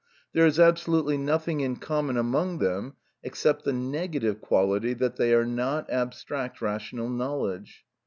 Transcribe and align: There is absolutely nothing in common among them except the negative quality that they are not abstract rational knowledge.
There 0.33 0.47
is 0.47 0.59
absolutely 0.59 1.19
nothing 1.19 1.61
in 1.61 1.75
common 1.75 2.17
among 2.17 2.57
them 2.57 2.95
except 3.21 3.65
the 3.65 3.71
negative 3.73 4.41
quality 4.41 4.95
that 4.95 5.17
they 5.17 5.31
are 5.31 5.45
not 5.45 5.87
abstract 5.91 6.59
rational 6.59 7.07
knowledge. 7.07 7.85